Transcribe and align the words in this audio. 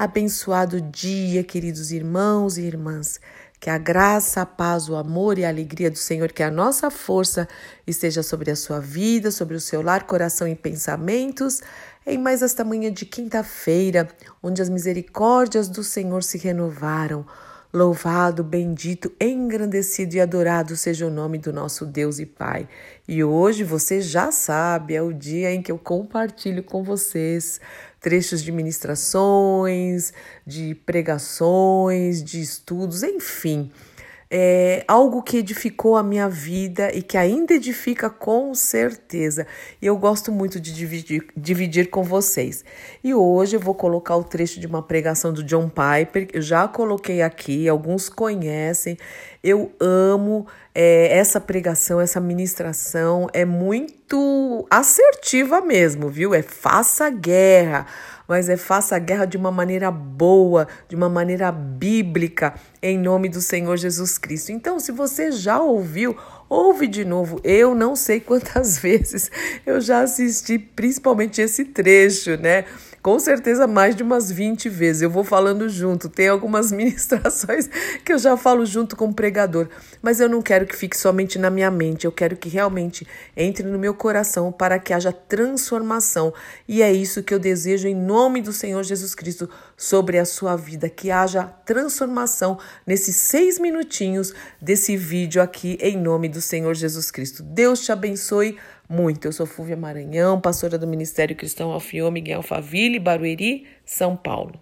Abençoado 0.00 0.80
dia, 0.80 1.44
queridos 1.44 1.92
irmãos 1.92 2.56
e 2.56 2.62
irmãs. 2.62 3.20
Que 3.60 3.68
a 3.68 3.76
graça, 3.76 4.40
a 4.40 4.46
paz, 4.46 4.88
o 4.88 4.96
amor 4.96 5.38
e 5.38 5.44
a 5.44 5.50
alegria 5.50 5.90
do 5.90 5.98
Senhor, 5.98 6.32
que 6.32 6.42
a 6.42 6.50
nossa 6.50 6.90
força 6.90 7.46
esteja 7.86 8.22
sobre 8.22 8.50
a 8.50 8.56
sua 8.56 8.80
vida, 8.80 9.30
sobre 9.30 9.54
o 9.54 9.60
seu 9.60 9.82
lar, 9.82 10.06
coração 10.06 10.48
e 10.48 10.54
pensamentos, 10.54 11.60
em 12.06 12.16
mais 12.16 12.40
esta 12.40 12.64
manhã 12.64 12.90
de 12.90 13.04
quinta-feira, 13.04 14.08
onde 14.42 14.62
as 14.62 14.70
misericórdias 14.70 15.68
do 15.68 15.84
Senhor 15.84 16.22
se 16.22 16.38
renovaram. 16.38 17.26
Louvado, 17.72 18.42
bendito, 18.42 19.12
engrandecido 19.20 20.16
e 20.16 20.20
adorado 20.20 20.76
seja 20.76 21.06
o 21.06 21.10
nome 21.10 21.38
do 21.38 21.52
nosso 21.52 21.86
Deus 21.86 22.18
e 22.18 22.26
Pai. 22.26 22.68
E 23.06 23.22
hoje 23.22 23.62
você 23.62 24.00
já 24.00 24.32
sabe, 24.32 24.96
é 24.96 25.02
o 25.02 25.12
dia 25.12 25.52
em 25.52 25.62
que 25.62 25.70
eu 25.70 25.78
compartilho 25.78 26.64
com 26.64 26.82
vocês 26.82 27.60
trechos 28.00 28.42
de 28.42 28.50
ministrações, 28.50 30.12
de 30.44 30.74
pregações, 30.74 32.24
de 32.24 32.40
estudos, 32.40 33.04
enfim 33.04 33.70
é, 34.30 34.84
algo 34.86 35.22
que 35.22 35.38
edificou 35.38 35.96
a 35.96 36.02
minha 36.04 36.28
vida 36.28 36.94
e 36.94 37.02
que 37.02 37.18
ainda 37.18 37.54
edifica 37.54 38.08
com 38.08 38.54
certeza. 38.54 39.44
E 39.82 39.86
eu 39.86 39.96
gosto 39.96 40.30
muito 40.30 40.60
de 40.60 40.72
dividir, 40.72 41.26
dividir 41.36 41.90
com 41.90 42.04
vocês. 42.04 42.64
E 43.02 43.12
hoje 43.12 43.56
eu 43.56 43.60
vou 43.60 43.74
colocar 43.74 44.14
o 44.16 44.22
trecho 44.22 44.60
de 44.60 44.68
uma 44.68 44.82
pregação 44.82 45.32
do 45.32 45.42
John 45.42 45.68
Piper, 45.68 46.28
eu 46.32 46.40
já 46.40 46.68
coloquei 46.68 47.22
aqui, 47.22 47.68
alguns 47.68 48.08
conhecem. 48.08 48.96
Eu 49.42 49.72
amo 49.80 50.46
é, 50.74 51.16
essa 51.16 51.40
pregação, 51.40 52.00
essa 52.00 52.20
ministração, 52.20 53.26
é 53.32 53.44
muito 53.44 54.66
assertiva 54.70 55.60
mesmo, 55.60 56.08
viu? 56.08 56.34
É 56.34 56.42
faça 56.42 57.08
guerra 57.10 57.86
mas 58.30 58.48
é 58.48 58.56
faça 58.56 58.94
a 58.94 58.98
guerra 59.00 59.24
de 59.24 59.36
uma 59.36 59.50
maneira 59.50 59.90
boa, 59.90 60.68
de 60.88 60.94
uma 60.94 61.08
maneira 61.08 61.50
bíblica, 61.50 62.54
em 62.80 62.96
nome 62.96 63.28
do 63.28 63.40
Senhor 63.40 63.76
Jesus 63.76 64.18
Cristo. 64.18 64.52
Então, 64.52 64.78
se 64.78 64.92
você 64.92 65.32
já 65.32 65.60
ouviu, 65.60 66.16
ouve 66.48 66.86
de 66.86 67.04
novo. 67.04 67.40
Eu 67.42 67.74
não 67.74 67.96
sei 67.96 68.20
quantas 68.20 68.78
vezes 68.82 69.32
eu 69.66 69.80
já 69.80 70.02
assisti, 70.02 70.60
principalmente 70.60 71.40
esse 71.40 71.64
trecho, 71.64 72.36
né? 72.36 72.66
Com 73.02 73.18
certeza 73.18 73.66
mais 73.66 73.96
de 73.96 74.02
umas 74.02 74.30
20 74.30 74.68
vezes. 74.68 75.02
Eu 75.02 75.10
vou 75.10 75.24
falando 75.24 75.68
junto. 75.68 76.08
Tem 76.08 76.28
algumas 76.28 76.70
ministrações 76.72 77.68
que 78.04 78.12
eu 78.12 78.18
já 78.18 78.36
falo 78.36 78.66
junto 78.66 78.96
com 78.96 79.06
o 79.06 79.14
pregador, 79.14 79.68
mas 80.02 80.20
eu 80.20 80.28
não 80.28 80.42
quero 80.42 80.66
que 80.66 80.76
fique 80.76 80.96
somente 80.96 81.38
na 81.38 81.50
minha 81.50 81.70
mente. 81.70 82.04
Eu 82.04 82.12
quero 82.12 82.36
que 82.36 82.48
realmente 82.48 83.06
entre 83.36 83.66
no 83.66 83.78
meu 83.78 83.94
coração 83.94 84.52
para 84.52 84.78
que 84.78 84.92
haja 84.92 85.12
transformação. 85.12 86.32
E 86.68 86.82
é 86.82 86.92
isso 86.92 87.22
que 87.22 87.32
eu 87.32 87.38
desejo 87.38 87.88
em 87.88 87.94
nome 87.94 88.42
do 88.42 88.52
Senhor 88.52 88.82
Jesus 88.82 89.14
Cristo 89.14 89.48
sobre 89.76 90.18
a 90.18 90.24
sua 90.24 90.56
vida, 90.56 90.88
que 90.88 91.10
haja 91.10 91.44
transformação 91.64 92.58
nesses 92.86 93.16
seis 93.16 93.58
minutinhos 93.58 94.34
desse 94.60 94.96
vídeo 94.96 95.40
aqui 95.42 95.78
em 95.80 95.96
nome 95.96 96.28
do 96.28 96.40
Senhor 96.40 96.74
Jesus 96.74 97.10
Cristo. 97.10 97.42
Deus 97.42 97.80
te 97.80 97.92
abençoe 97.92 98.58
muito. 98.90 99.26
Eu 99.26 99.32
sou 99.32 99.46
Fúvia 99.46 99.76
Maranhão, 99.76 100.40
pastora 100.40 100.76
do 100.76 100.86
Ministério 100.86 101.36
Cristão 101.36 101.70
Alfiô 101.70 102.10
Miguel 102.10 102.42
Faville, 102.42 102.98
Barueri, 102.98 103.66
São 103.84 104.16
Paulo. 104.16 104.60